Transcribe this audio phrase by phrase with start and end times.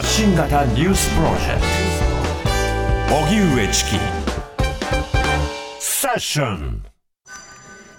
[0.00, 1.60] 発信型ニュースプロジェク
[3.10, 3.16] ト。
[3.16, 3.90] 荻上チキ。
[5.78, 6.82] セッション。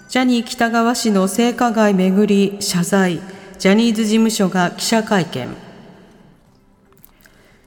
[0.08, 3.20] ジャニー喜多川氏の性加害めぐり謝罪。
[3.60, 5.50] ジャニーズ事務所が記者会見。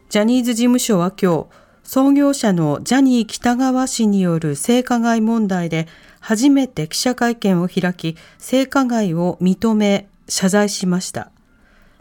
[0.09, 1.45] ジャニーズ事務所は今日
[1.83, 5.87] 創業者のジャニー喜多川氏による性加害問題で
[6.19, 11.31] 初めて記者会見を開き性加害を認め謝罪しました。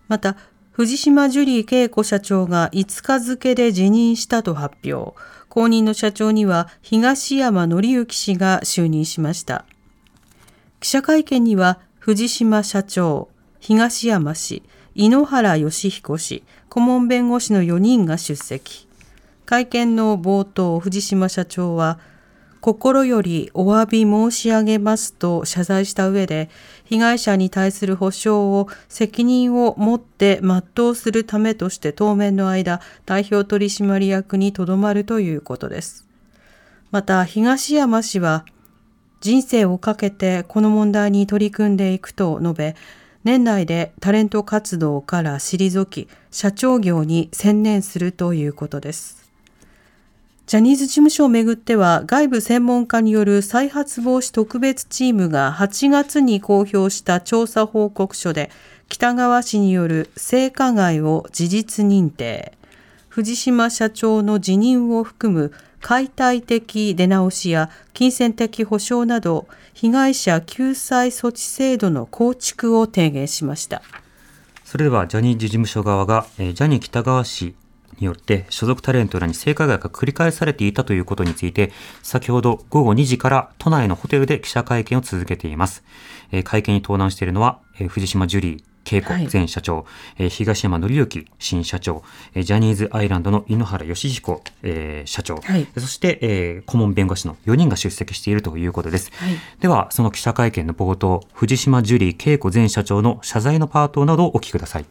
[0.09, 0.37] また
[0.75, 5.17] 藤島ジュリー景子社長が5日付で辞任したと発表。
[5.49, 9.65] 後任の社長には東山紀之氏が就任しました。
[10.81, 13.29] 記者会見には藤島社長、
[13.61, 14.65] 東山氏、
[14.97, 18.89] 井ノ原義彦氏、顧問弁護士の4人が出席。
[19.47, 22.01] 会見の冒頭、藤島社長は、
[22.65, 26.49] 心よりお詫び申し上げますと謝罪した上で、
[26.87, 36.07] 被害者に対する補償を責任を持って全うするためとして当面の間、代表取締役にとどまるということです。
[36.91, 38.47] また、東山氏は、
[39.21, 42.77] 人生をかけてこの問題に取り組んでいくと述べ、
[43.25, 49.24] 年内でタレント活動から退き、社長業に専念するということです。
[50.47, 58.51] ジャニーズ事務所をめぐっては外部専門家による再発防止特別チームが8月に公表した調査報告書で
[58.91, 62.53] 北川氏による性加害を事実認定。
[63.09, 73.81] 藤島社長の辞任を含む解体的出直しや金銭的保障など被害者救済措置制度の構築を提言しました。
[74.63, 77.55] それではジャニーズ事務所側がジャニー喜多川氏
[78.05, 85.83] によって所属タレントらに性加害が繰り返されていたということについて、先ほど午後2時から都内のホテルで記者会見を続けています。
[86.31, 89.87] えー、会見に登壇しているのは、えー、藤島ジュリー、恵子前社長、
[90.19, 92.03] はい、東山紀之新社長、
[92.35, 99.11] ジャニーズアイランドの井ノ原義彦、えー、社長、はい、そして、えー、顧問弁護士の4人が出席しているということです。
[99.15, 104.85] はい、では、その記者会見の冒頭、藤島ジュリー恵子前社長の謝罪のパートなどをお聞きください。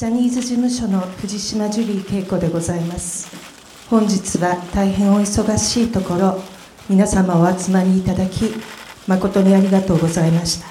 [0.00, 3.28] ジャニーズ事務所の藤島ジュリー恵子でございます。
[3.90, 6.40] 本日は大変お忙しいところ
[6.88, 8.44] 皆様お集まりいただき
[9.06, 10.66] 誠にありがとうございました。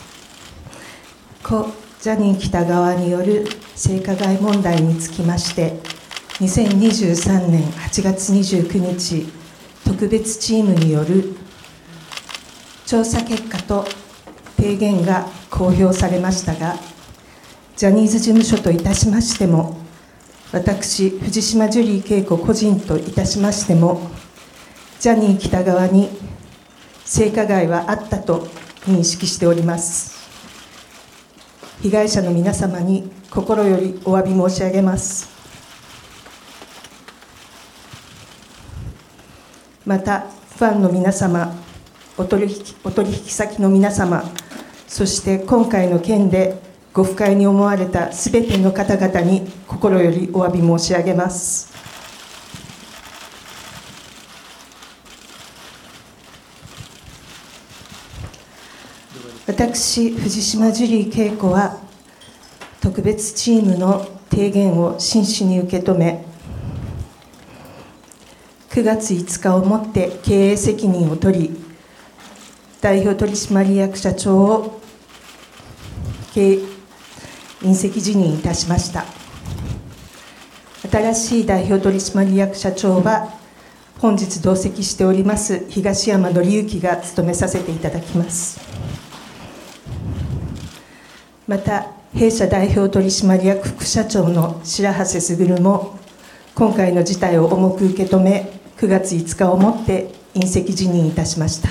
[1.48, 1.68] 故
[2.02, 3.46] ジャニー喜多川による
[3.76, 5.74] 性加害問題につきまして
[6.40, 9.32] 2023年8月29日
[9.86, 11.36] 特別チームによる
[12.88, 13.86] 調査結果と
[14.58, 16.74] 提言が公表されましたが
[17.80, 19.78] ジャニーズ事務所といたしましても
[20.52, 24.12] 私藤島ジュリー景子個人といたしましても
[25.00, 26.10] ジャニー喜多川に
[27.06, 28.48] 性加害はあったと
[28.86, 30.20] 認識しております。
[31.82, 35.30] 被害者の皆様に心よりお詫び申し上げます。
[39.86, 40.26] また
[40.58, 41.56] ファンの皆様
[42.18, 44.30] お取引お取引先の皆様
[44.86, 51.70] そして今回の件でご不快に思われたすべての方々に心よりお詫び申し上げます。
[59.46, 61.78] 私、藤島ジュリー景子は
[62.82, 66.24] 特別チームの提言を真摯に受け止め
[68.70, 71.66] 9月5日をもって経営責任を取り
[72.80, 74.82] 代表取締役社長を
[76.34, 76.79] 経営
[77.62, 79.06] 引責辞任いたしました。
[80.90, 83.34] 新しい代表取締役社長は
[84.00, 88.60] 本日同席しております東山紀之が務めさせていただきます。
[91.48, 96.00] また弊社代表取締役副社長の白羽卓も
[96.56, 101.70] 今回の事態を重く受け止め9月5日をもって引責辞任いたしました。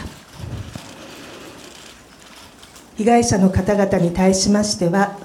[2.96, 5.16] 被害者の方々に対しましては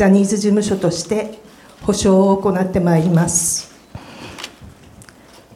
[0.00, 1.40] ジャニーズ事務所として
[1.82, 3.70] 補償を行ってまいります。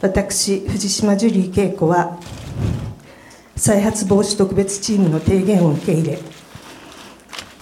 [0.02, 2.20] 私藤島ジュリー景子は
[3.56, 6.18] 再発防止特別チームの提言を受け入れ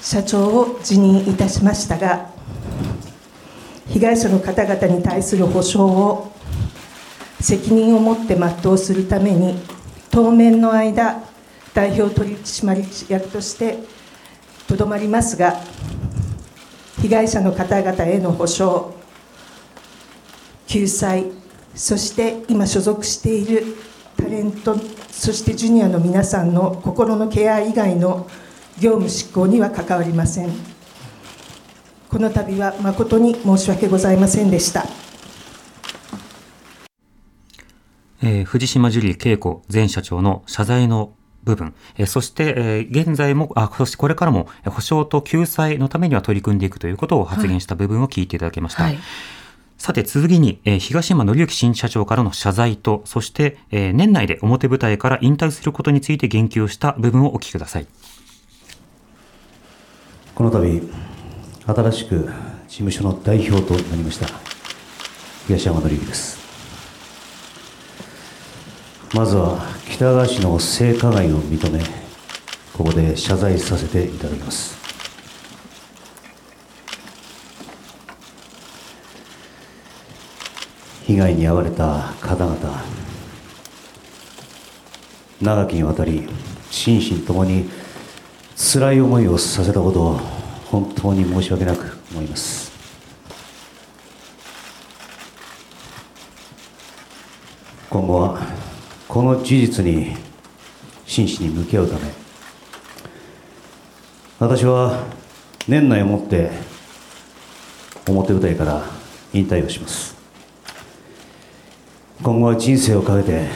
[0.00, 2.32] 社長を辞任いたしましたが
[3.86, 6.32] 被害者の方々に対する補償を
[7.38, 9.54] 責任を持って全うするために
[10.10, 11.22] 当面の間
[11.74, 13.78] 代表取締役として
[14.66, 15.60] とどまりますが
[17.02, 18.92] 被害者の方々への補償
[20.68, 21.32] 救済。
[21.74, 23.64] そして今所属している
[24.16, 24.76] タレント
[25.10, 28.28] そしてジュニアの皆さんの心のケア以外の
[28.78, 30.50] 業務執行には関わりません。
[32.08, 34.84] この度は誠に申し訳ございませんでした。
[38.22, 41.14] えー藤島ジュリー恵子前社長の謝罪の
[41.44, 48.84] 部分、えーそして、えー現在も、あ、そしてこれからも、えー補償と救済のためには取り組んでいくということを発言した部分を聞いていただきました。
[48.84, 48.98] はい
[49.78, 57.86] さて次に、えー東山紀之新社長からの謝罪と、そして、えー年内で表舞台から引退することについて言及した部分をお聞きください。
[60.34, 60.82] この度
[61.66, 62.30] 新しく
[62.68, 64.26] 事務所の代表となりました
[65.46, 66.41] 東山紀之です
[69.14, 69.58] まずは
[69.90, 71.84] 北川氏の性加害を認め
[72.72, 74.80] ここで謝罪させていただきます。
[81.04, 82.82] 被害に遭われた方々
[85.42, 86.26] 長きにわたり
[86.70, 87.68] 心身ともに
[88.56, 90.16] 辛い思いをさせたことを
[90.66, 92.72] 本当に申し訳なく思います。
[97.90, 98.61] 今後は
[99.12, 100.16] この事実に
[101.04, 102.10] 真摯に向き合うため。
[104.38, 105.04] 私は
[105.68, 106.50] 年内をもって
[108.08, 108.82] 表舞台から
[109.34, 110.16] 引退をします。
[112.22, 113.48] 今後は人生をかけて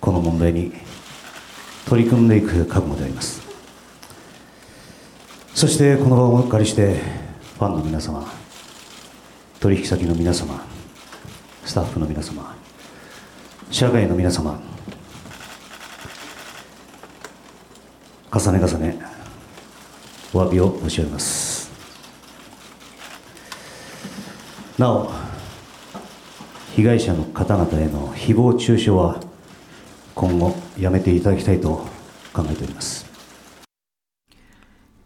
[0.00, 0.72] この問題に
[1.86, 3.42] 取り組んでいく覚悟であります。
[5.54, 7.02] そしてこの場をお借りして
[7.58, 8.26] ファンの皆様
[9.60, 10.64] 取引先の皆様
[11.66, 12.56] スタッフの皆様
[13.70, 14.58] 社会の皆様
[18.32, 18.98] 重ね重ね
[20.32, 21.70] お詫びを申し上げます。
[24.78, 25.10] なお
[26.74, 29.20] 被害者の方々への誹謗中傷は
[30.14, 31.86] 今後やめていただきたいと
[32.34, 33.05] 考えております。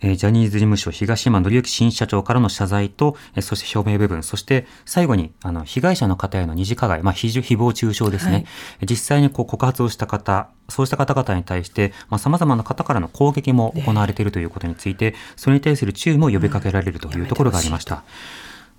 [0.01, 8.33] えージャニーズ事務所東山紀之新社長からの謝罪と、えーそして表明部分、そして最後に、あの、被害者の方への二次加害、まあ、非誹謗中傷ですね。
[8.33, 8.47] はい
[8.89, 18.03] 実際にこう告発をした方、そうした方々に対して、まあ、様々な方からの攻撃も行われているということについて、それに対する注意も呼びかけられるというところがありました。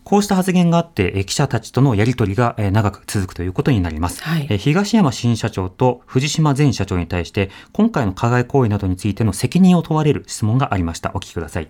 [0.04, 4.24] こうした発言があって、えー記者たちとのやり取りがえー長く続くということになります。
[4.24, 11.12] はいえー東山新社長と藤島前社長に対して、今回の加害行為などについての責任を問われる質問がありました。
[11.14, 11.70] お聞きください。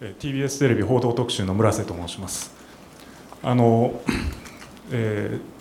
[0.00, 2.54] えー TBS テレビ報道特集の村瀬と申します。
[3.42, 4.00] あの、
[4.90, 5.60] えー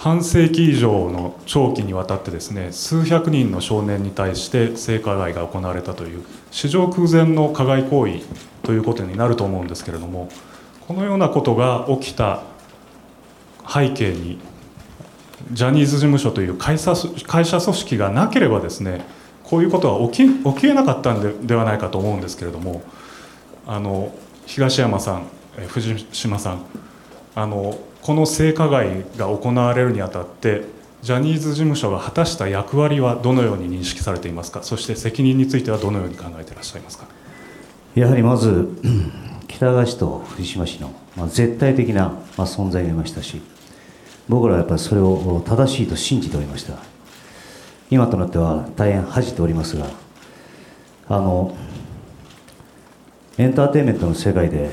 [0.00, 8.20] 半世紀以上の長期にわたってですね数百人の少年に対して性加害が行われたという史上空前の加害行為
[8.62, 10.30] ということになると思うんですけれども
[10.90, 12.42] このようなことが起きた
[13.64, 14.40] 背景に
[15.52, 16.94] ジャニーズ事務所という会社
[17.28, 19.04] 会社組織がなければですね
[19.44, 22.82] こういうことは起き起きえなかったんではないかと思うんですけれども
[23.68, 24.12] あの
[24.46, 25.26] 東山さん、
[25.68, 26.64] 藤島さん
[27.36, 30.64] あのこの性加害が行われるにあたって
[31.02, 34.64] ジャニーズ事務所が果たした役割はどのように認識されていますか？
[34.64, 37.06] そして責任についてはどのように考えていらっしゃいますか？
[37.94, 38.68] やはりまず、
[39.50, 43.42] 北川氏と藤島氏の、ま、絶対的な、ま、存在がいましたし、
[44.28, 46.74] 僕らはやっぱりそれを正しいと信じておりました。
[47.90, 49.86] 今となっては大変恥じておりますが、
[51.08, 51.56] あの、
[53.38, 54.70] エンターテインメントの世界で、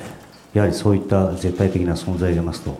[0.54, 2.80] やはりそういった絶対的な存在がいますと、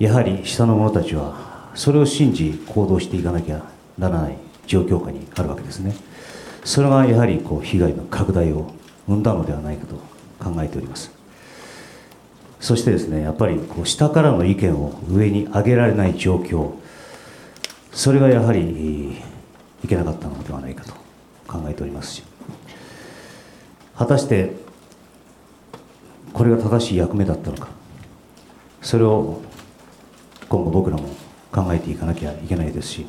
[0.00, 3.62] やはり下の者たちは、それを信じ行動していかなきゃ
[3.96, 4.36] ならない
[4.66, 5.94] 状況下にあるわけですね。
[6.64, 8.72] それがやはりこう被害の拡大を
[9.06, 11.10] 生んだのではないかと考えております。
[12.60, 16.72] そしてですね、やっぱりこう下からの意見を上に上げられない状況、
[17.92, 19.18] それがやはり
[19.84, 20.94] いけなかったのではないかと
[21.46, 22.22] 考えておりますし、
[23.96, 24.52] 果たして
[26.32, 27.68] これが正しい役目だったのか、
[28.82, 29.42] それを
[30.48, 31.08] 今後僕らも
[31.52, 33.06] 考えていかなきゃいけないですし、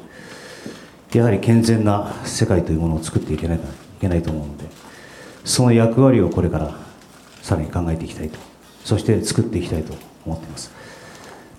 [1.13, 3.61] やはり健全な世界というものを作っていけないい
[3.99, 4.65] けないと思うので、
[5.43, 6.86] その役割をこれから
[7.47, 8.37] さらに考えていきたいと、
[8.83, 9.93] そして作っていきたいと
[10.25, 10.69] 思っています。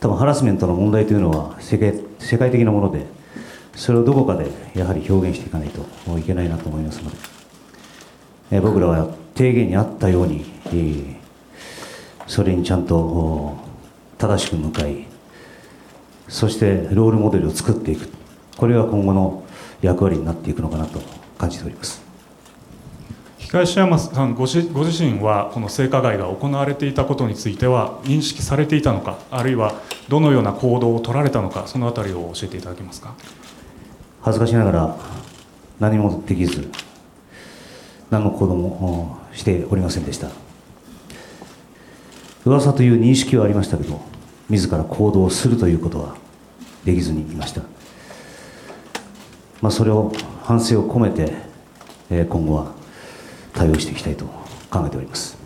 [0.00, 3.06] 多分ハラスメントの問題というのは世界世界的なもので、
[3.74, 7.16] それをどこかでやはり表現していかないといけないなと思いますので、
[8.50, 11.16] え僕らは提言にあったように、え
[12.26, 13.56] それにちゃんと
[14.18, 15.06] 正しく向かい、
[16.28, 18.10] そしてロールモデルを作っていく、
[18.58, 19.42] これが今後の
[19.80, 21.00] 役割になっていくのかなと
[21.38, 22.07] 感じております。
[23.48, 33.14] 東山さんご自ご自身はこの性加害が行われていたことについては認識されていたのかあるいはどのような行動を取られたのかそのあたりを教えていただけますか？
[34.20, 34.96] 恥ずかしながら
[35.80, 36.70] 何もできず、
[38.10, 40.28] 何の行動もしておりませんでした。
[42.44, 43.98] 噂という認識はありましたけど、
[44.50, 46.16] 自ら行動するということは
[46.84, 47.62] できずにいました。
[49.62, 50.12] まあ、それを
[50.42, 51.32] 反省を込めて、
[52.10, 52.74] 今後は
[53.58, 54.24] 対応していきたいと
[54.70, 55.36] 考えております。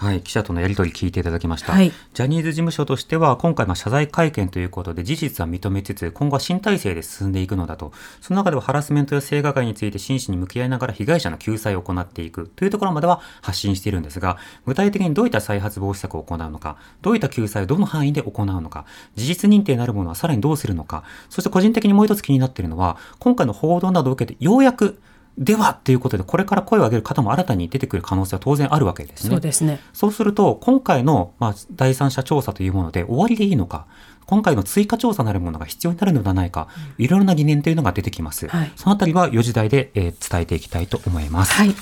[0.00, 1.74] はい、記者とのやり取り聞いていただきました。
[1.74, 24.98] はい、ジャニーズ事務所としては、今回、ま謝罪会見ということで、事実は認めつつ、今後は新体制で進んでいくのだと、その中ではハラスメントや性加害について真摯に向き合いながら被害者の救済を行っていくというところまでは発信しているんですが、具体的にどういった再発防止策を行うのか、どういった救済をどの範囲で行うのか、事実認定なるものはさらにどうするのか、そして個人的にもう一つ気になっているのは、今回の報道などを受けて、ようやく
[25.40, 29.30] ではっていうことで、これから声を上げる方も新たに出てくる可能性は当然あるわけですね。
[29.30, 29.80] そうですね。
[29.94, 33.86] そうすると、今回の、まあ、第三者調査というもので終わりでいいのか、
[34.26, 36.68] 今回の追加調査なるものが必要になるのではないか、
[36.98, 38.48] いろいろな疑念というのが出てきます。
[38.48, 41.54] はい、そのあたりは4時台で、えー、伝えていきたいと思います。
[41.54, 41.74] はい。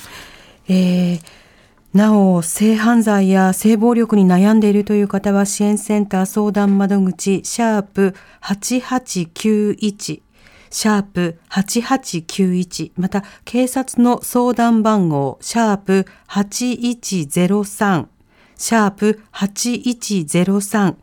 [0.69, 1.21] えー
[1.95, 10.21] なお、性犯罪や性暴力に悩んでいるという方は、支援センター相談窓口、シャープ8891
[10.71, 18.07] シャープ8891また警察の相談番号シャープ8103
[18.57, 20.97] シャープ8103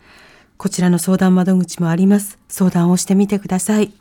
[0.58, 2.40] こちらの相談窓口もあります。
[2.48, 3.92] 相談をしてみてください。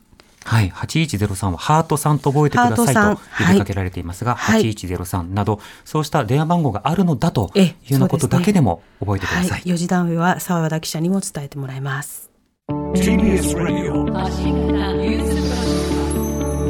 [0.45, 9.49] はい、8103はハートさんと覚えてくださいと呼びかけられていますが、はい、8103など、そうした電話番号があるのだというようなことだけでも覚えてください。
[9.49, 12.34] はい、4時段上は澤田記者にも伝えてもらいます。
[12.69, 14.07] TBS Radio.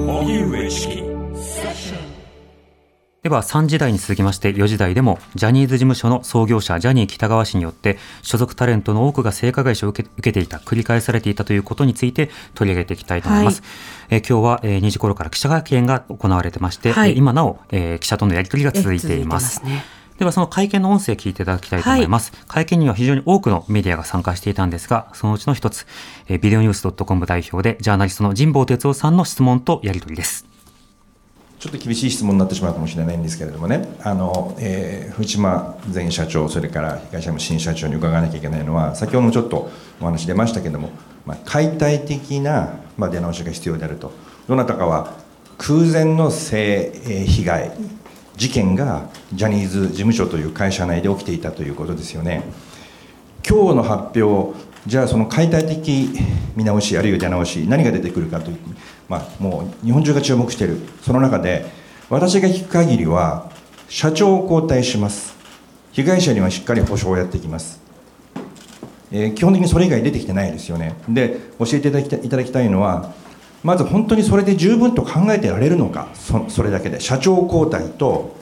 [0.06, 1.04] 荻上チキ
[3.22, 13.70] では3時台に続きまして4時台でもジャニーズ事務所の創業者ジャニー喜多川氏によって所属タレントの多くが性加害者を受け受けていた繰り返されていたということについて取り上げていきたいと思います、はい、
[14.16, 19.62] え今日は、え2時頃から記者会見が行われてまして、はい、今なお、えー、記者とのやり取りが続いています。
[20.18, 25.86] ではその会見の音声を聞いていただきたいと思います、はい、会見には非常に多くのメディアが参加していたんですがそのうちの一つ、
[26.28, 30.46] えー、ビデオニュース .com 代表でジャーナリストの神保哲夫さんの質問とやり取りです。
[31.64, 40.90] ちょっと厳しい質問になってしまうかもしれないんですけれどもね、あのえー、藤島前社長、それから被害者の新社長に伺わなきゃいけないのは、先ほどもちょっとお話出ましたけれども、
[41.24, 44.12] まあ、解体的な、まあ、出直しが必要であると、
[44.46, 45.14] どなたかは
[45.56, 46.92] 空前の性
[47.26, 47.72] 被害、
[48.36, 52.42] 事件がジャニーズ事務所という会社内で起きていたということですよね。
[53.48, 56.18] 今日の発表、じゃあその解体的
[56.56, 58.58] 見直し、あるいは出直し、何が出てくるかという、
[59.08, 61.66] まあ、もう日本中が注目している、その中で、
[62.10, 63.50] 私が聞く限りは、
[63.88, 65.34] 社長を交代します、
[65.92, 67.80] 被害者にはしっかり補償をやっていきます、
[69.12, 70.96] えー、基本的にそれ以外出てきてないですよね。
[71.08, 73.12] で、教えていただきたいただきたいのは、
[73.64, 78.36] まず本当にそれで十分と考えてられるのか、そそれだけで、社長交代と、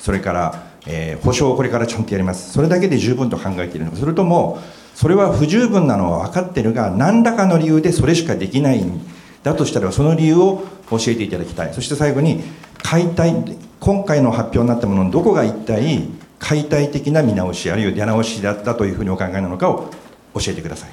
[0.00, 4.58] それから、えー、保証をこれからちゃんとやります、それだけで十分と考えているのか、それとも、
[4.96, 9.00] それは不十分なのは分かってるが、何らかの理由でそれしかできないん
[9.44, 12.42] だとしたら、その理由を教えていただきたい、そして最後に、
[12.82, 16.08] 解体、今回の発表になったもののどこが一体、
[16.40, 19.88] 解体的な見直し、あるいは出直しだったというふうにお考えなのかを
[20.34, 20.90] 教えてください。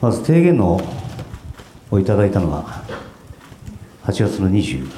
[0.00, 0.80] まず提言の
[1.90, 2.64] をいただいたのが
[4.04, 4.88] 8月の29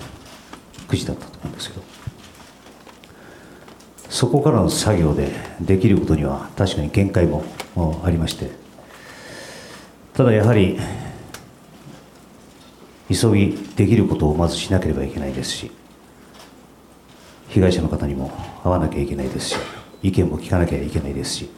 [0.90, 1.82] 時だったと思うんですけど
[4.08, 5.30] そこからの作業で
[5.60, 7.44] できることには確かに限界も
[8.04, 8.50] ありまして
[10.14, 10.78] ただやはり
[13.08, 15.70] 急ぎできることをまずしなければいけないですし
[17.48, 18.30] 被害者の方にも
[18.62, 19.56] 会わなきゃいけないですし
[20.02, 21.50] 意見も聞かなきゃいけないですし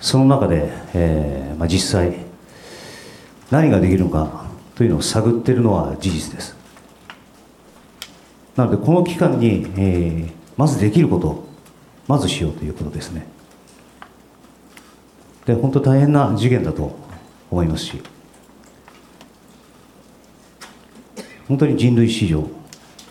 [0.00, 2.25] その中で、えーまあ、実際
[3.50, 6.56] 何ができるのかというのを探っているのは事実です。
[8.56, 11.44] なので、この期間に、えー、まずできること、
[12.08, 13.26] まずしようということですね。
[15.44, 16.96] で、本当大変な事件だと
[17.50, 18.02] 思いますし、
[21.48, 22.48] 本当に人類史上、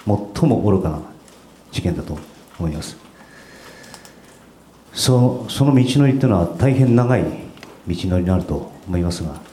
[0.06, 1.02] 最も愚かな
[1.72, 2.18] 事件だと
[2.60, 2.98] 思います。
[4.94, 7.28] そその道のりというのは大変長い道
[7.88, 9.45] のりになると思いますが、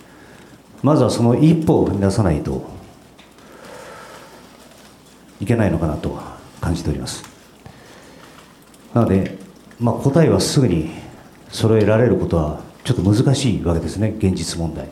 [0.82, 2.68] まずはその一歩を踏み出さないと
[5.40, 6.18] いけないのかなと
[6.60, 7.24] 感じております。
[8.94, 9.38] なので、
[9.80, 10.90] まあ、答えはすぐに
[11.50, 14.88] 揃えられることはちょっと難しいわけですね現実問題。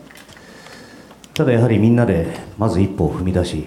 [1.33, 3.65] ただやはりみんなでまず一歩を踏み出し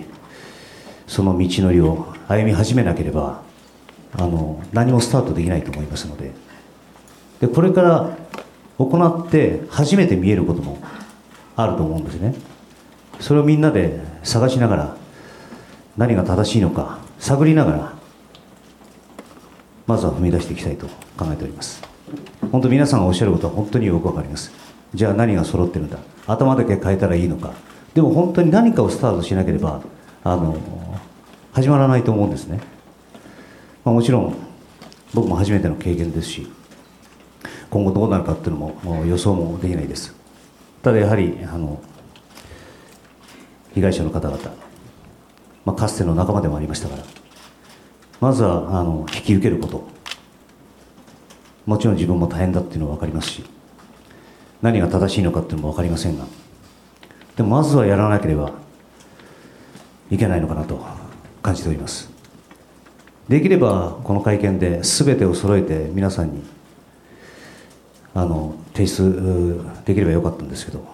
[1.07, 3.43] その道のりを歩み始めなければ
[4.16, 6.33] あの何もスタートできないと思いますので。
[7.40, 8.16] でこれから
[8.78, 10.78] 行って初めて見えることも
[11.57, 12.35] あると思うんですね。
[13.21, 14.97] それをみんなで探しながら
[15.97, 17.95] 何が正しいのか探りながら
[19.87, 21.83] まずは踏み出していきたいと考えております。
[22.51, 24.53] 本当皆さんがおっしゃることは本当によくわかります。
[24.95, 25.99] じゃあ何が揃ってるんだ？
[26.27, 27.53] 頭だけ変えたらいいのか？
[27.95, 29.83] でも本当に何かをスタートしなければ
[30.25, 30.57] あの
[31.53, 32.61] 始まらないと思うんですね、
[33.85, 34.37] まあ、もちろん
[35.13, 36.51] 僕も初めての経験ですし
[37.71, 40.13] 今後どうなるかっていうのも予想もできないです。
[40.85, 41.81] ただやはりあの
[43.75, 44.38] 被害者の方々、
[45.64, 47.03] ま、かつての仲間でもありましたから
[48.21, 49.95] まずはあの引き受けること。
[51.67, 53.45] もちろん自分も大変だっていうのは分かりますし
[54.61, 56.26] 何が正しいのかっていうのも分かりませんが
[57.37, 58.53] でもまずはやらなければ
[60.11, 60.85] いけないのかなと
[61.43, 62.11] 感じております。
[63.29, 66.43] できればこの会見で全てを揃えて皆さんに
[68.73, 70.85] 提出できればよかったんですけど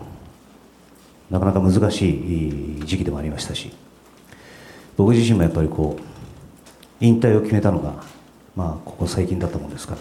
[1.30, 3.70] なかなか難しい時期でもありましたし
[4.96, 8.02] 僕自身もやっぱりこう引退を決めたのが、
[8.56, 10.00] まあ、ここ最近だったもんですから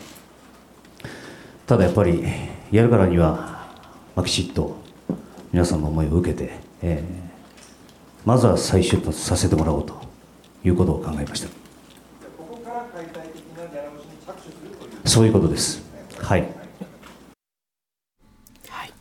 [1.67, 2.23] ただやっぱり
[2.71, 3.67] やるからには、
[4.15, 4.77] まあ、きちっと
[5.51, 7.03] 皆さんの思いを受けて、えー、
[8.25, 10.01] まずは再出発させてもらおうと
[10.63, 11.49] いうことを考えました。
[15.05, 15.81] そういうことです。
[16.17, 16.59] はい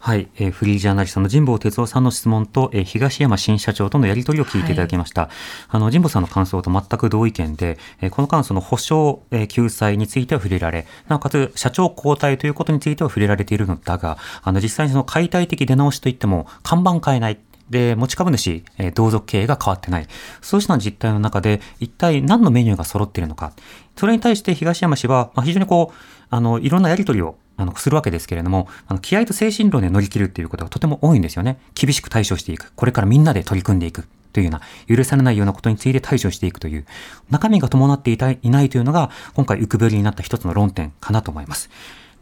[0.08, 5.20] はい、えー、フリージャーナリストの神保哲夫さんの質問と、えー、東山新社長とのやり取りを聞いていただきました。
[5.20, 5.30] はい、
[5.68, 17.38] あの神保さんの感想と全く同意見で、えー、この間その保証、えー、救済については触れられ、なおかつ社長交代ということについては触れられているのだが、あの実際にその解体的出直しといっても看板変えない。
[17.68, 20.06] で、持ち株主、えー、同族経営が変わってない。
[20.40, 23.52] そうした実態の中で、一体何のメニューが揃っているのか。
[23.94, 25.96] それに対して東山氏は、まあ、非常にこう、
[26.30, 31.58] あの、いろんなやり取りをあの、するわけですけれども、あの、気合と精神論で乗り切るっていうことがとても多いんですよね。
[31.74, 32.72] 厳しく対処していく。
[32.74, 34.06] これからみんなで取り組んでいく。
[34.32, 36.86] というような、許されないようなことについて対処していくという、
[37.30, 41.70] 中身が伴っていたいないというのが、今回浮くぶりになった一つの論点かなと思います。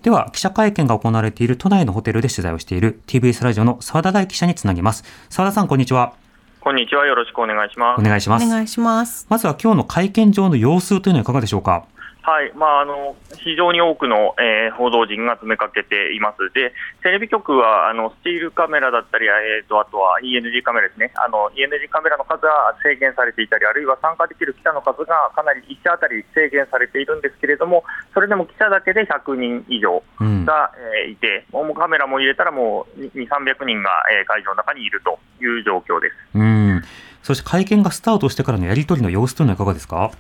[0.03, 5.05] では、記者会見が行われている都内のホテルで取材をしている TBS ラジオの澤田大記者につなぎます。
[5.29, 6.13] 澤田さん、こんにちは。
[6.61, 7.07] こんにちは。
[7.07, 8.01] よろしくお願いします。
[8.01, 8.47] お願いします。
[8.47, 9.27] お願いします。
[9.29, 11.85] まずは今日の会見場の様子というのはいかがでしょうか？
[12.27, 12.51] はい。
[12.57, 21.13] まあ、あの非常に多くの、えー、報道陣が詰めかけています、でテレビ局はあのスチールカメラだったり、えーと、あとは ENG カメラですね。
[21.15, 36.15] あの、ENG カメラの数が制限されていたり、あるいは参加できる記者の数がかなり1社当たり制限されているんですけれども、それでも記者だけで100人以上が、うん、えー、いて、もうカメラも入れたら、もう2、300人が、えー、会場の中にいるという状況です。
[36.35, 36.83] うん。
[37.23, 40.11] そして会見がスタートしてからのやり取りの様子というのはいかがですか？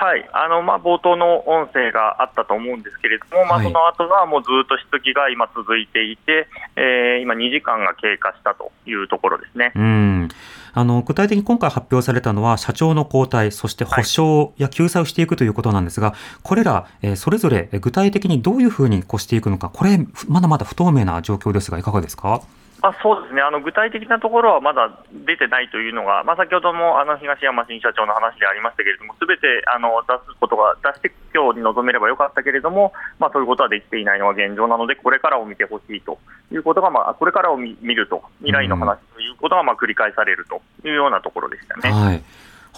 [0.00, 0.28] はい。
[0.32, 9.72] あのまあ、冒頭の音声があったと思うんですけれども、まあ、その後はもうずっと質疑が今続いていて、えー、今、2時間が経過したというところですね。
[9.74, 10.28] うん。
[10.72, 22.40] あの具体的に今回発表されたのは、社長の交代、そして補償や救済をしていくということなんですが、はい、これら、えー、それぞれ具体的にどういうふうにこしていくのか、これ、まだまだ不透明な状況ですが、いかがですか？
[22.80, 36.18] あそうですねあの具体的なところはまだ出てないというのが、まあ、先ほどもあの東山新社長の話でありましたけれども、すべてあの出すことが、出して今日に臨めればよかったけれども、まあ、そういうことはできていないのが現状なので、これからを見てほしいと
[36.52, 41.90] いうことが、まあ、これからを見ると、未来の話ということがまあ繰り返されるというようなところでしたね。
[41.90, 42.22] はい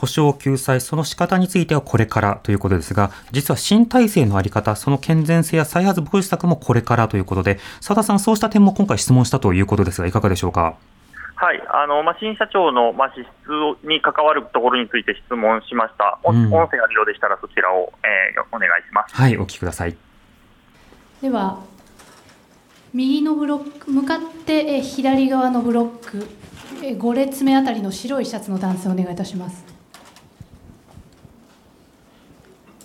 [0.01, 10.77] 保証救済、その仕方についてはこれからということですが、実は新体制のあり方、その健全性や再発防止策もこれからということで、佐田さん、そうした点も今回質問したということですが、いかがでしょうか？
[11.37, 19.15] はいあのまあ、新社長の、まあ、資質に関わるところについて質問しました、うん、音声あるようでしたら、そちらを、えー、お願いします。
[19.15, 19.97] はい、お聞きください。
[21.23, 21.61] では、
[22.93, 26.27] 右のブロック、向かって左側のブロック、
[26.83, 29.70] 5列目あたりの白いシャツの男性、お願いいたします。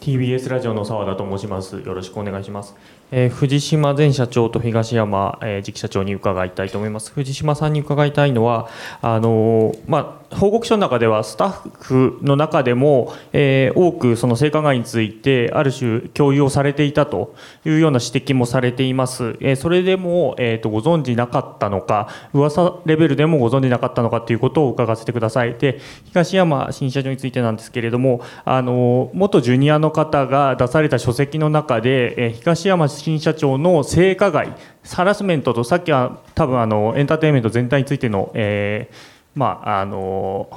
[0.05, 1.79] TBS ラジオの澤田と申します。
[1.79, 2.75] よろしくお願いします。
[3.11, 7.11] えー、藤島前社長と東山、えー、次期社長に伺いたいと思います。
[7.11, 8.67] 藤島さんに伺いたいのは、
[9.01, 19.37] あのー、まあ、報告書の中ではスタッフの中でも、えー、多くその性加害についてある種共有をされていたというような指摘もされています。
[19.39, 25.55] えー、それでも、えーと、ご存知なかったのか、噂レベルでもご存知なかったのかということを伺わせてください。
[25.55, 34.55] で、東山新社長についてなんですけれども、あの元ジュニアの方が出された書籍の中で、えー、東山新社長の性加害
[34.93, 38.95] ハラスメントとさっきは多分あのエンターテインメント全体についての、えー、
[39.35, 40.49] まああの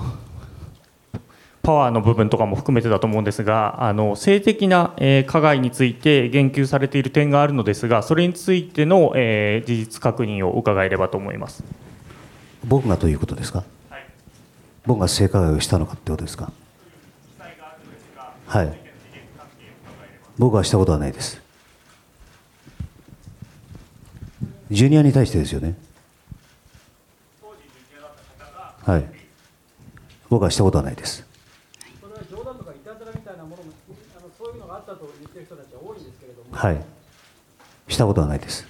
[1.63, 11.63] パワーの部分とかも含めてだと思うんですがあの性的な、えー、加害について言及されている点があるのですがそれについての、えー、事実確認を伺えればと思います。
[12.65, 14.05] 僕がということですか、はい、
[14.87, 16.51] 僕が性加害をしたのかってことですか？
[18.47, 18.79] はい。
[20.39, 21.43] 僕はしたことはないです
[24.71, 25.75] ジュニアに対してですよね。
[28.85, 29.05] はい。
[30.29, 31.27] 僕はしたことはないです。
[32.01, 33.63] それは冗談とかいたずらみたいなものも
[34.19, 36.85] あのそういうのがあったと言ってる人たちは多いんですけれども、はい。
[37.89, 38.67] したことはないです。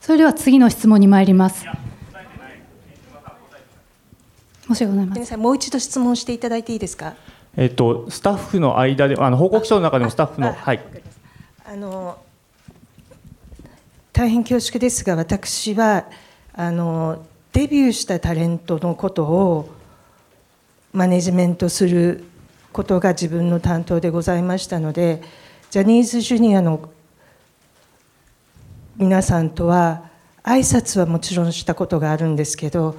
[0.00, 1.66] それでは次の質問に参ります。
[4.68, 7.14] 申し訳ございませんごめんなさいもう一度質問していただいていいですか？
[7.56, 10.80] えっと、スタッフの間で、あの報告書の中でもスタッフの、はい、
[11.66, 12.18] あの
[14.22, 16.04] 大変恐縮ですが私は
[16.54, 19.74] あのデビューしたタレントのことを
[20.92, 22.22] マネジメントする
[22.72, 25.22] ことが自分の担当でございましたので
[25.70, 26.88] ジャニーズジュニアの
[28.96, 30.08] 皆さんとは
[30.44, 32.94] 挨拶はもちろんしたことがあるんですけど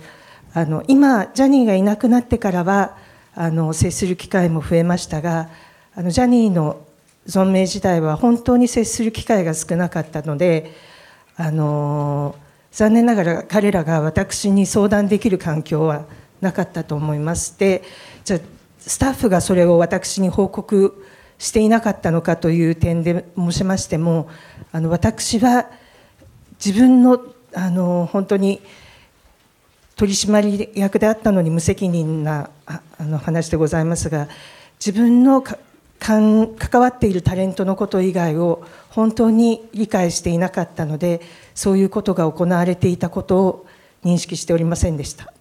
[0.54, 2.98] あの今ジャニーがいなくなってからは
[3.34, 5.48] あの接する機会も増えましたが
[5.96, 6.86] あのジャニーの
[7.26, 10.92] 存命時代は本当に接する機会が少なかったので
[11.36, 12.36] あの
[12.72, 16.06] 残念ながら彼らが私に相談できる環境は
[16.42, 17.84] なかったと思いますで
[18.24, 18.40] じゃ
[18.80, 21.06] スタッフがそれを私に報告
[21.38, 24.30] していなかったのかという点で申しましても
[24.72, 25.70] あの私は
[26.64, 27.22] 自分の
[27.56, 28.62] あの本当に
[29.96, 34.28] 取締役であったのに無責任なあの話でございますが
[34.84, 35.44] 自分の
[36.04, 41.22] 関わっているタレントのこと以外を本当に理解していなかったので
[41.56, 43.66] そういうことが行われていたことを
[44.04, 45.32] 認識しておりませんでした。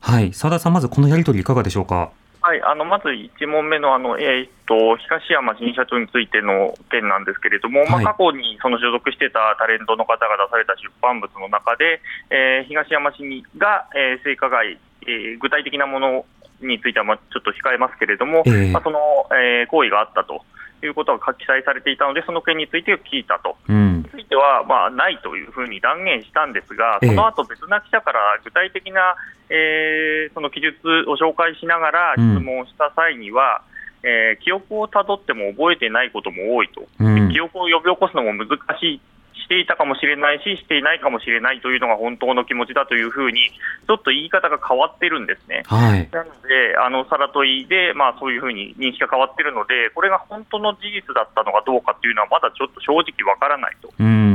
[0.00, 0.32] はい。
[0.32, 2.10] 澤田さん、まずこのやりとりいかがでしょうか？
[2.40, 16.24] はい、あのまず1問目のあの、えーっと東山新社長についての件なんですけれども、はいまあ、過去にその所属してたタレントの方が出された出版物の中で、えー東山市が、えー性加害、えー具体的なもの
[16.60, 18.98] についてはまあちょっと控えますけれども、ええまあ、その、
[19.32, 20.42] えー行為があったと
[20.82, 23.56] いうことが記載されていたので、その件について聞いたと。
[23.68, 24.04] うんに。
[24.04, 29.16] ついては、まあ、ないというふうに断言したんですが、ええその後別な記者から具体的な、
[29.50, 30.76] えーその記述
[31.08, 33.62] を紹介しながら質うん問した際には、
[34.02, 38.48] えー記憶をたどっても覚えてないことも多いと、うん記憶を呼び起こすのも難
[38.80, 39.00] しい。
[39.48, 45.62] していたかもしれないし、していないかもしれないというのが本当の気持ちだというふうに、ちょっと言い方が変わってるんですね。
[45.66, 46.08] はい。
[46.12, 54.27] なので、あの、さら問いで、まあそういうふうに認識が変わってるので、これが本当の事実だったのかどうかっていうのは、まだちょっと正直わからないとうん。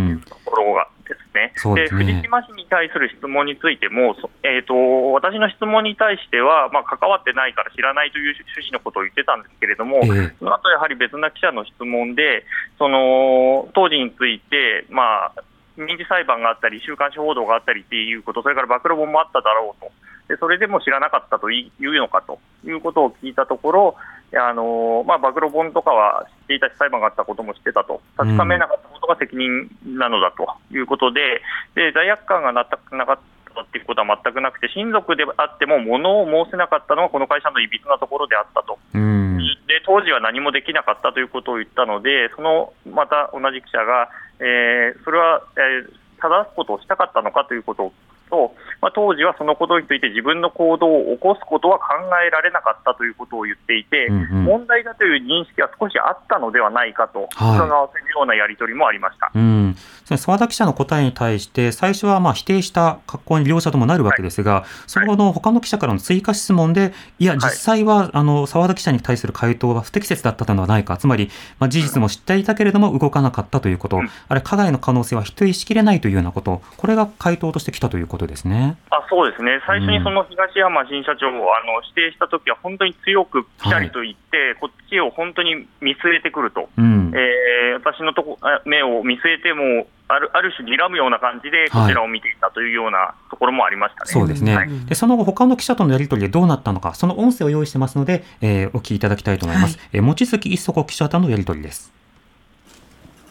[0.53, 1.51] ところがですね。
[1.75, 2.13] ですね。
[2.13, 10.35] 藤島氏に対する質問についても、そえー、と私の質問に対しては、まあ、関わってないから知らないという趣旨のことを言ってたんですけれども、ええ。
[10.37, 12.45] その後やはり別な記者の質問で、
[12.77, 15.43] その当時について、まあ、
[15.75, 19.91] 民事裁判があったり、週刊誌報道があったりっていうこと、それから暴露本もあっただろうと、
[20.27, 23.95] でそれでも知らなかったと言うのかということを聞いたところ、
[24.37, 31.41] あのまあ、暴露本とかは知っていたし、裁判があったことも知ってたと、確かめなかったことが責任なのだということで、
[31.75, 33.19] で罪悪感がなったなかっ
[33.53, 38.79] たっていうことは全くなくて、親族であっても、物を申せなかったのはこの会社のいびつなところであったと。
[38.93, 39.37] うん。
[39.67, 47.91] で当時は何もできなかったということを言ったので、そのまた同じ記者が、えーそれは、えー正すことをしたかったのかということ
[48.29, 51.85] と、まあ、当時はそのことについて自分の行動を起こすことは考
[52.25, 54.43] えられなかったということを言っていて、うんうん。
[54.45, 57.57] 問題だという認識が少しあったのではないかとはい。
[57.57, 59.31] 伺わせるようなやり取りもありました。
[59.33, 78.77] うん、その澤田記者の答えに対して、最初はまあ否定した格好に両者ともなるわけですが、その後の他の記者からの追加質問で、いや、実際はあの澤田記者に対する回答は不適切だったのではないか、つまり、まあ、事実も知っていたけれども動かなかったということ、あれ、加害の可能性は否定しきれないというようなこと、これが回答としてきたということですね。
[78.89, 87.11] あそうですね、最初にその東山新社長をあの指定したときは、本当に強くぴたりと言って、こっちを本当に見据えてくると、うん。
[87.15, 94.11] えー私のとこあ目を見据えてもある、ある種、睨むような感じで、こちらを見ていたというようなところもありましたね。
[94.11, 94.85] そうですね、はい。
[94.85, 99.79] でその後、他の記者とのやり取りでどうなったのか、その音声を用意してますので、えーお聞きいただきたいと思います。
[99.91, 101.93] えー望月一足記者とのやり取りです。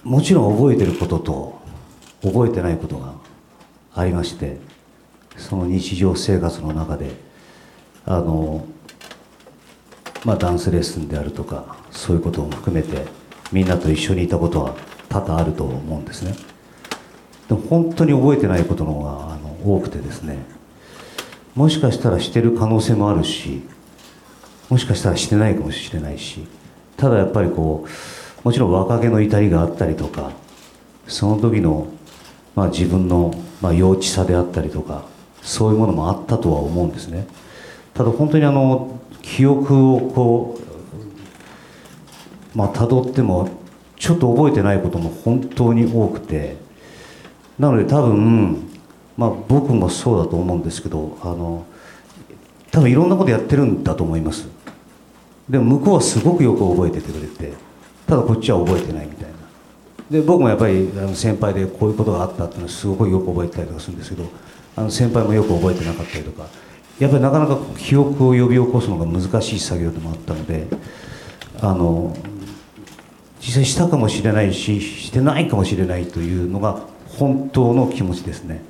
[0.05, 1.62] もちろん覚えてることと
[2.22, 3.14] 覚えてないことが
[3.94, 4.59] ありまして
[5.36, 7.10] その日常生活の中で
[8.04, 8.64] あの、
[10.24, 13.04] まあ、ダンスレッスンであるとかそういうことも含めて
[13.52, 14.74] みんなと一緒にいたことは
[15.08, 16.34] 多々あると思うんですね。
[17.48, 20.38] でも本当に覚えてないことの方があの多くてですね。
[21.54, 23.62] もしかしたらしてる可能性もあるし
[24.70, 26.40] もしかしたらしてないかもしれないし
[26.96, 30.32] ただやっぱりこうもちろん若気の至りがあったりとか
[31.06, 31.88] その時の、
[32.54, 35.04] まあ、自分の、まあ、幼稚さであったりとか
[35.42, 37.26] そういうものもあったとは思うんですね。
[37.94, 40.59] ただ本当にあの記憶をこ
[42.55, 43.50] うまあ辿っても
[43.96, 46.57] ちょっと覚えてないことも本当に多くて
[47.59, 48.68] なので多分、
[49.16, 51.64] まあ、僕もそうだと思うんですけどあの
[52.70, 54.48] 多分いろんなことやってるんだと思います。
[55.48, 57.52] でも向こうはすごくよく覚えててくれて
[58.07, 59.33] ただこっちは覚えてないみたいな。
[60.11, 64.24] で僕もやっぱり先輩でこういうことがあったっていうのはすごくよく覚えてたりとかするんですけど
[64.76, 66.46] あの先輩もよく覚えてなかったりとか
[66.98, 70.66] やっぱりなかなか記憶を呼び起こすのが難しい作業でもあったので
[71.61, 72.16] あの
[73.40, 76.80] 実際したかもしれないししてないかもしれないというのが
[77.18, 78.62] 本当の気持ちですね。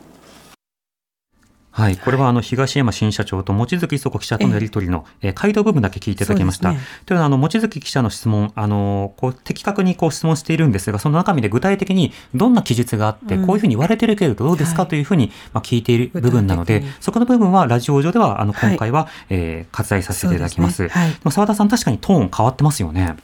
[1.75, 6.73] はい、これはあの東山新社長と望月磯子記者とのやり取りの、えー、回答部分だけ聞いていただきました。
[6.73, 14.85] ね、というのはあの望月記者の質問、あのこう的確にこう質問しているんですが、その中身で具体的にどんな記述があって、うん、こういうふうに言われてるけれどどうですか？
[14.85, 20.77] というふうに、まあ聞いている部分なので、そこの部分はラジオ上ではあの今回は、はい、えー、割愛させていただきます。
[20.77, 20.89] すね。
[20.91, 23.17] はい、澤田さん確かにトーン変わってますよね。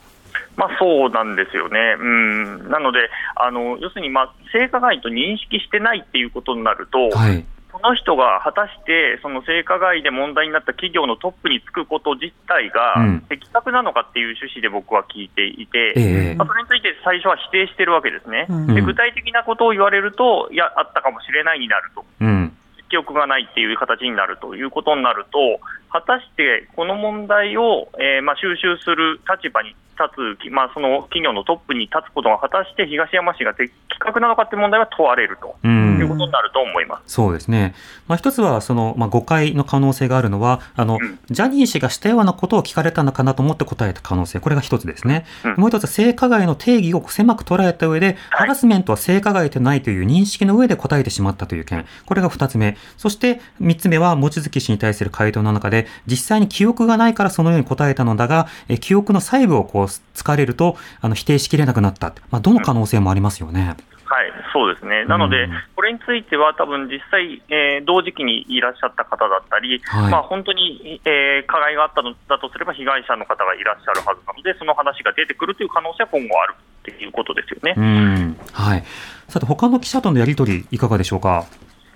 [0.57, 2.99] まあ、そうなんですよね、うん、なので、
[3.37, 7.45] あの要するに、まあ、性加害と認識してないっていうことになると、はい、
[7.81, 12.95] その人が果たしてその性加害で問題になった企業のトップにつくこと自体が
[13.29, 15.95] 的確なのかっていう趣旨で僕は聞いていて、
[16.33, 22.05] うん、まあ、それについて最初は否定してるわけですね、うん、で具体的なことを言われると、いや、あったかもしれないになると。
[22.21, 22.53] うん。
[22.91, 37.13] 記憶がないっていう形になるということになると、果たしてこの問題を、えー、まあ収集する立場に立つ、まあ、その企業のトップに立つことが果たして東山氏が的確なのかという問題は問われるということになると思います。
[37.13, 37.75] そうですね、
[38.07, 63.77] まあ、一つはその、まあ、誤解の可能性があるのはあの、うん、ジャニー氏がしたようなことを聞かれたのかなと思って答えた可能性、これが一つですね、うん、もう一つ、性加害の定義を狭く捉えた上で、ハラスメントは性加害でないという認識の上で答えてしまったという件、これが二つ目、そして三つ目は、望月氏に対する回答の中で、実際に記憶がないからそのように答えたのだが、え記憶の細部をこう疲れるとあの否定しきれなくなった、まあ、どの可能性もありますよね。
[64.11, 78.35] はい、そうですね、なので、うん、これについては、多分実際、えー、同時期にいらっしゃった方だったり、はい、まあ、本当に、えー、加害があったのだとすれば、被害者の方がいらっしゃるはずなので、その話が出てくるという可能性は今後あるっていうことですよね。
[78.51, 78.85] はい、
[79.29, 81.45] さて、他の記者とのやり取り、いかがでしょうか？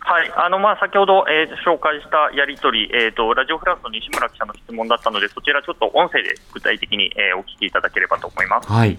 [0.05, 8.69] はいあのまあ、先ほど、えー、紹介したやり取り、えーと、ラジオフランスの西村記者の質問だったので、そちらちょっと音声で具体的に、えー、お聞きいただければと思います。
[8.69, 8.99] はい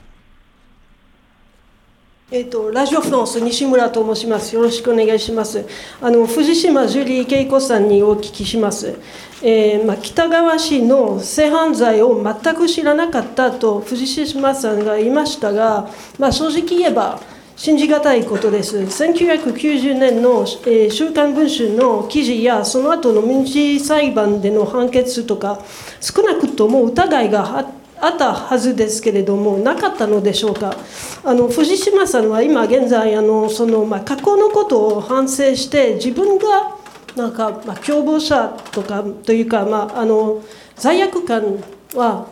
[2.32, 4.56] えーと、ラジオフランス西村と申します。
[4.56, 5.68] よろしくお願いします。
[6.02, 8.98] あの藤島ジュリー恵子さんにお聞きします。
[9.44, 17.20] えーまあ、北川氏の性犯罪を全く知らなかったと藤島さんが言いましたが、まあ、正直言えば。
[17.64, 18.78] 信じがたいことです。
[18.78, 25.62] 1990年の、え、週刊文春の記事や、その後の民事裁判での判決とか、
[26.02, 27.72] 少なくとも疑いが
[28.02, 30.76] あったはずですけれども、なかったのでしょうか。
[31.24, 36.76] あの藤島さんは今現在あのその、まあ、過去のことを反省して、自分が
[37.16, 40.44] なんか、まあ、共謀者とかというか、まあ、あの
[40.76, 41.64] 罪悪感
[41.96, 42.28] は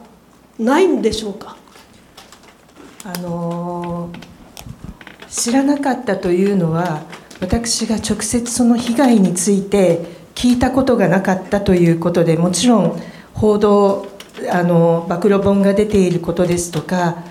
[0.59, 1.55] ないんでしょうか。
[3.05, 4.30] あのー
[5.31, 7.03] 知らなかったというのは
[7.39, 13.01] 私が直接その被害について聞いたことがなかったということでもちろん
[13.33, 14.07] 報道
[14.51, 17.23] あの暴露本が出ていることですとか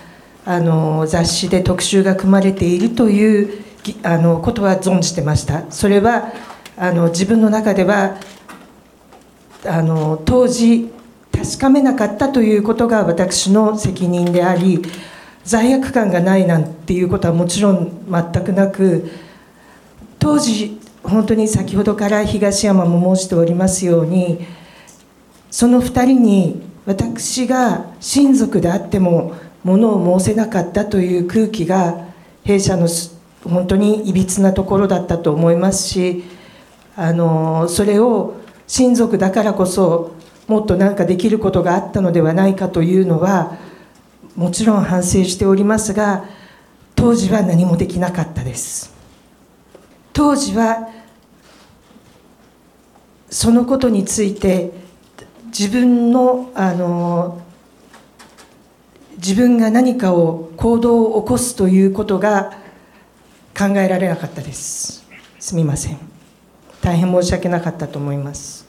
[0.44, 3.64] あの雑誌で特集が組まれているという
[4.02, 5.70] あのことは存じてました。
[5.70, 6.32] それは
[6.76, 8.16] あの自分の中では
[9.66, 10.90] あの当時
[11.32, 14.82] 確かめなかったということが私の責任であり
[15.50, 19.10] 罪悪感がないなんていうことはもちろん全くなく
[20.20, 24.46] 当時本当に先ほどから東山も申しておりますように
[25.50, 29.34] その2人に私が親族であっても
[29.64, 32.06] 物を申せなかったという空気が
[32.44, 32.86] 弊社の
[33.42, 36.22] 本当にいびつなところだったと思いますし
[36.94, 38.36] あのそれを
[38.68, 40.14] 親族だからこそ
[40.46, 43.58] もっと何かできることがあったのではないかというのは
[44.40, 46.24] もちろん反省しておりますが
[46.94, 48.90] 当時は何もできなかったです。
[50.14, 50.88] 当時は
[53.28, 54.72] そのことについて
[55.48, 57.42] 自分のあの
[59.16, 62.54] 自分が何かを行動を起こすということが
[63.54, 65.04] 考えられなかったです。
[65.38, 65.98] すみません。
[66.80, 68.66] 大変申し訳なかったと思います。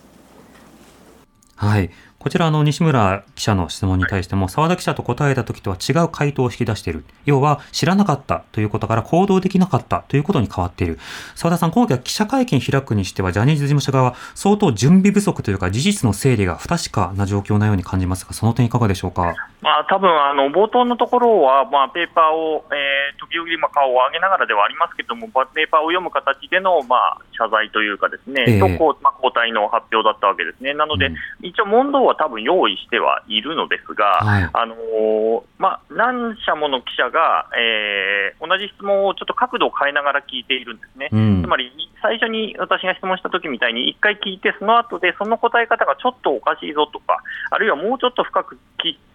[1.56, 1.92] はい。
[2.22, 7.04] こちらあの西村記者の質問に対しても澤田記者と答えた時とは違う回答を引き出している。
[7.26, 11.00] 要は知らなかったということから行動できなかったということに変わっている。
[11.34, 19.34] 澤田さん今回は記者会見開くにしてはジャニーズ事務所側は相当準備不足というか事実の整理が不確かな状況なように感じますがその点いかがでしょうか？
[19.62, 41.10] まあ、多分あの冒頭のところは、まあ、ペーパーを、えー、時々まあ顔を上げながらではありますけれども、ペーパーを読む形での、まあ、謝罪というか、ですね、えー、とこうまあ、交代の発表だったわけですね、なので、うん、一応、問答は多分用意してはいるのですが、はい、あのー、まあ、何社もの記者が、えー、同じ質問をちょっと角度を変えながら聞いているんですね。
[41.12, 41.72] うん、つまり
[42.02, 47.18] 最初に私が質問した時みたいに、1回聞いて、その後でその答え方がちょっとおかしいぞとか、
[47.52, 48.58] あるいはもうちょっと深く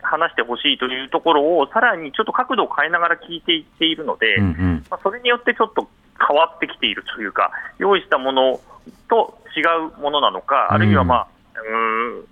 [0.00, 8.60] 話してほしいというところを、さらにちょっと角度を変えながら聞いていっているので、うんうん、まあ、それによってちょっと変わってきているというか、用意したもの
[9.08, 9.60] と違
[9.96, 12.24] うものなのか、あるいは、まあ、うん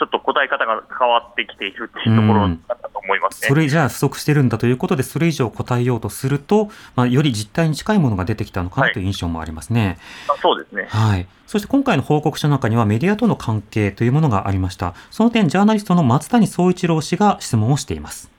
[0.00, 9.98] ちょっと答え方が変わってきているっていうところだったと思います、ね、それじゃあ不足してるんだということで、それ以上答えようとすると、まあ、より実態に近いものが出てきたのかなという印象もありますね。
[10.26, 10.86] はい、そうですね。
[10.88, 11.26] はい。
[11.46, 14.94] そして今回の報告書の中にはメディアとの関係というものがありました。
[15.10, 18.30] その点、ジャーナリストの松谷総一郎氏が質問をしています。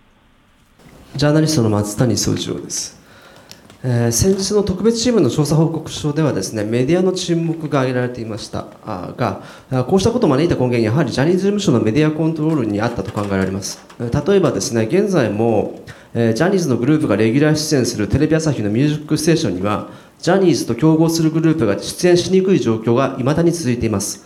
[1.15, 3.00] ジャーナリストの松谷総一郎です。
[3.83, 8.67] えー、先日の特別チームの調査報告書ではですねメディアの沈黙が挙げられていました。
[8.85, 9.41] が
[9.87, 13.83] こうしたことを招いた根源やはりジャニーズ事務所のメディアコントロールにあったと考えられます。
[13.99, 15.79] 例えばですね現在も、
[16.13, 19.89] えー、ジャニーズのグループがレギュラー出演するテレビ朝日の「ミュージックステーション」には
[20.19, 24.23] ジャニーズと競合するグループが出演しにくい状況がいまだに続いています、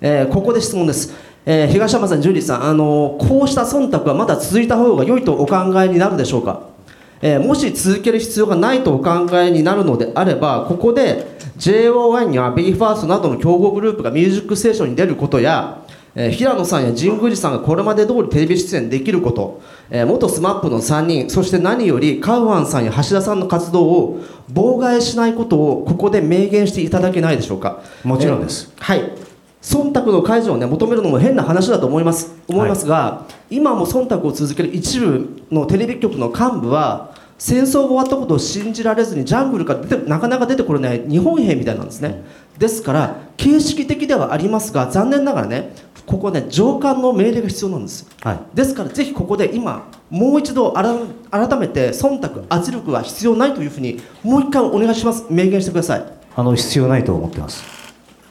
[0.00, 1.12] えー、ここで質問です。
[1.48, 6.74] えー、東山さん、ジュリーさん、あのこうした忖度はまだ続いた方が良いとお考えになるでしょうか？
[7.20, 11.26] えー、もし続ける必要がないとお考えになるのであればここで
[11.58, 15.82] JO1 や BE:FIRST などの競合グループが「ミュージックステーション」に出ることや、
[16.14, 24.20] えー、平野さんや神宮寺さんがこれまで通りテレビ出演できること、えー、元 SMAP の3人そして何よりカウアンさんや橋田さんの活動を
[24.52, 27.82] 妨害しないことをここで明言していただけないでしょうか。
[28.04, 29.25] もちろんです、えー、はい
[29.66, 32.32] 忖度の解除を、ね、求めるのも変な話だと思います。
[32.46, 42.22] 思いますが、はい、今も忖度を続ける一部のテレビ局の幹部は戦争が終わったことを信じられずにジャングルから出てなかなか出てこれない日本兵みたいなんですね、
[42.58, 45.74] ですから形式的ではありますが残念ながらね
[46.06, 55.26] ここね上官の命令が必要なんです、はい、ですからぜひここで今もう一度改めて忖度圧力は必要ないというふうにもう一回お願いします。
[55.28, 56.04] 明言してください。
[56.36, 57.64] あの必要ないと思ってます。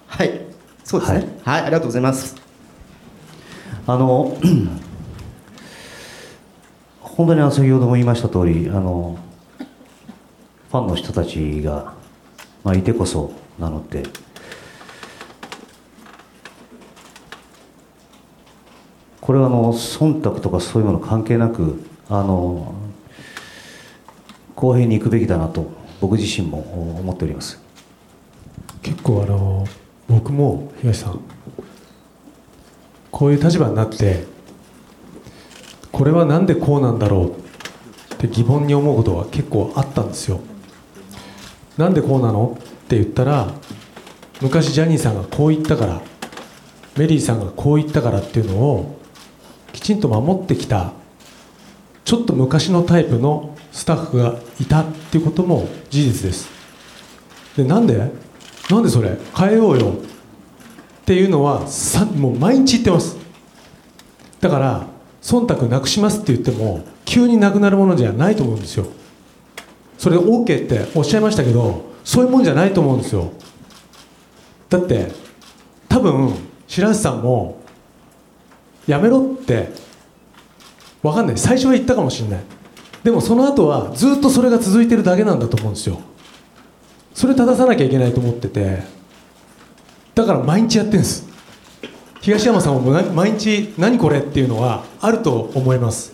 [0.07, 0.44] はい
[0.85, 1.19] そうですね。
[1.19, 2.35] はい、はい、ありがとうございます。
[3.87, 4.37] あの
[7.01, 9.17] 本当に先ほども言いました通りあの
[10.69, 11.93] ファンの人たちが、
[12.63, 14.03] まあ、いてこそなので
[19.21, 22.75] これはあの忖度とかそういうもの関係なくあの
[24.55, 25.71] 公平に行くべきだなと
[26.01, 26.59] 僕自身も
[26.99, 27.59] 思っております。
[28.83, 29.65] 結構あの
[30.25, 31.19] 僕も東さん。
[33.11, 34.23] こういう立場になって
[35.91, 37.35] これは何でこうなんだろ
[38.09, 40.39] うって疑問に思うことは結構あったんですよ。
[41.77, 42.57] なんでこうなの？
[42.59, 43.53] って言ったら
[44.41, 46.01] 昔ジャニーさんがこう言ったから
[46.97, 48.99] メリーさんがこう言ったからっていうのを
[49.73, 50.93] きちんと守ってきた
[52.03, 56.49] ちょっと昔のタイプのスタッフがいたっていうことも事実です。
[57.55, 58.11] でなんで？
[58.71, 59.19] なんでそれ？
[59.37, 59.93] 変えようよ。
[61.05, 63.15] っていうのはさもう毎日言ってます。
[64.41, 64.87] だから
[65.21, 68.87] 忖度なくしますって言っても急になくなるものじゃないと思うんですよ。
[69.99, 73.31] それ OK っておっしゃいましたけどそういうもんじゃないと思うんですよ。
[74.67, 75.11] だって
[75.87, 76.33] 多分
[76.67, 77.59] 白石さんも
[78.87, 79.69] やめろって
[81.03, 81.37] 分かんない。
[81.37, 82.39] 最初は言ったかもしれない。
[83.03, 85.99] でもその後はずっとそれが続いてるだけなんだと思うんですよ。
[87.13, 88.94] それ正さなきゃいけないと思ってて。
[90.15, 91.27] だから毎日やってるんです。
[92.21, 96.13] 東山さんも毎日何これっていうのはあると思います。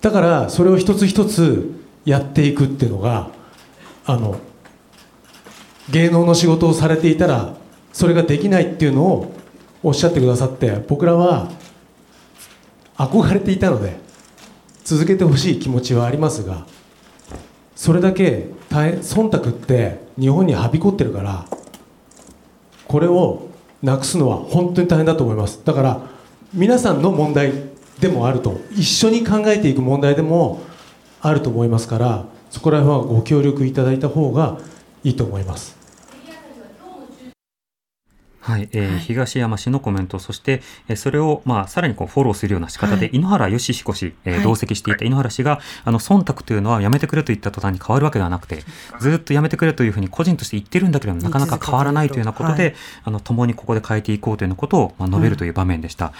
[0.00, 1.70] だからそれを一つ一つ
[2.04, 3.30] やっていくっていうのが
[4.04, 4.40] あの
[5.90, 7.54] 芸能の仕事をされていたら
[7.92, 9.32] それができないっていうのを
[9.82, 11.52] おっしゃってくださって僕らは
[12.96, 13.96] 憧れていたので
[14.84, 16.66] 続けてほしい気持ちはありますが
[17.76, 21.46] それだけ忖度って日本にはびこってるから
[22.92, 23.48] これを
[23.82, 25.64] なくすのは本当に大変だと思います。
[25.64, 26.02] だから
[26.52, 27.54] 皆さんの問題
[27.98, 28.60] でもあると。
[28.72, 30.60] 一緒に考えていく問題でも
[31.22, 34.58] あると思いますからそこら辺はご協力いただいた方が
[35.04, 35.81] いいと思います。
[38.42, 43.16] はい、えー東山氏のコメント、そして、えーそれを、まあ、さらにこうフォローするような仕方で、はい。
[43.16, 44.44] 井ノ原快彦氏、えーはい。
[44.44, 48.64] 同席していた井ノ原氏が、あの、忖度というのはやめてくれと言った途端に変わるわけではなくて、
[48.98, 52.74] ずっとやめてくれというふうに個人として言ってるんだけれども、なかなか変わらないというようなことで、はい
[53.04, 56.12] あの、共にここで変えていこうというようなことを、まあ、述べるという場面でした。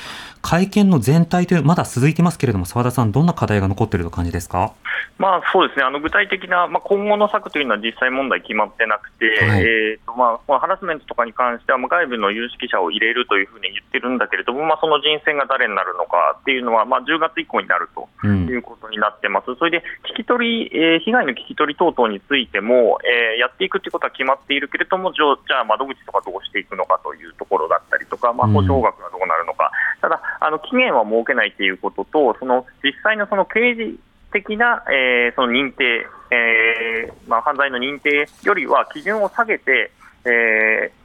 [0.42, 4.74] 会見の全体という、まだ続いてますけれども、澤田さん、どんな課題が残っていると感じですか？
[5.18, 9.62] まあそうですね、あの具体的な、まあ、今後の策というのは実際問題決まってなくて、はい。
[9.62, 18.46] えーとまあ、まあハラスメントとかに関しては、まあ外部の有識者を入れるというふうに言ってるんだけれども、まあ、その人選が誰になるのかっていうのは、まあ、10月以降になるとうん。
[18.46, 19.82] いうことになってます、それで
[20.12, 28.52] 聞き取り、えー被害の聞き取り等々についても、えーやっていくということは決まっているけれども、じゃあ窓口とかどうしていくのかというところだったりとか、まあ、うん。
[28.54, 33.98] 補償額がどうなるのか、ただ、あの期限は設けないということと、その実際のその刑事
[34.32, 39.90] 的な、えーその認定、えーまあ、犯罪の認定よりは基準を下げて、
[40.24, 41.01] えー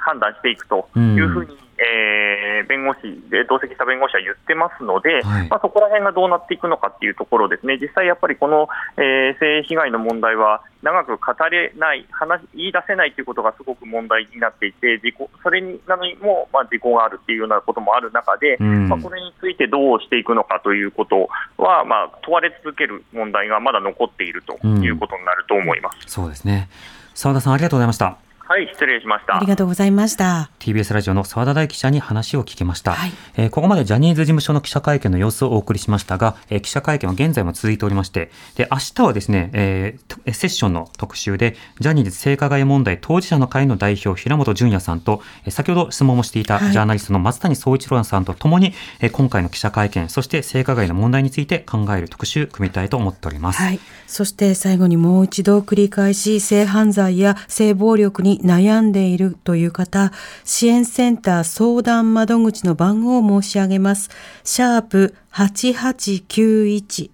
[0.00, 25.98] 判断していくというふうに、えー弁護士で同席した弁護士は言ってますので、はいまあ、そこら辺がどうなっていくのかっていうところですね、実際やっぱりこの、えー性被害の問題は長く語れない、話言い出せないということがすごく問題になっていて、事故それになのにも、まあ、事故があるっていうようなこともある中で、うんまあ、これについてどうしていくのかということは、まあ、問われ続ける問題がまだ残っているということになると思います。
[26.06, 26.68] そうですね。
[27.14, 28.25] 澤田さん、ありがとうございました。
[28.48, 29.36] はい、失礼しました。
[29.36, 30.50] ありがとうございました。
[30.60, 32.96] TBS ラジオの澤田大記者に話を聞きました、
[33.36, 53.80] えーここまでジャニーズ事務所の記者会見の様子をお送りしましたが、えー記者会見は現在も続いておりましてで明日はですね、えーセッションの特集でジャニーズ性加害問題当事者の会の代表平本淳也さんと、えー先ほど質問もしていたはいジャーナリストの松谷総一郎さんとともに、えー今回の記者会見そして性加害の問題について考える特集組みたいと思っております、はい。
[54.06, 60.12] そして最後にもう一度繰り返し、性犯罪や性暴力に悩んでいるという方、
[60.44, 64.10] 支援センター相談窓口の番号を申し上げます。
[64.44, 67.10] シャープ8891。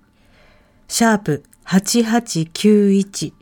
[0.89, 3.33] シャープ8891。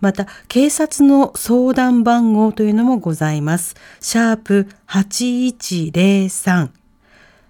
[0.00, 3.74] また、警察の相談番号というのもございます。
[4.00, 6.70] シャープ8103。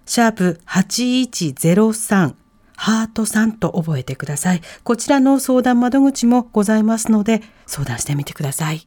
[0.07, 2.35] シャープ8103。
[2.77, 4.61] ハートさんと覚えてください。
[4.85, 8.87] こちらの相談窓口もございますので、相談してみてください。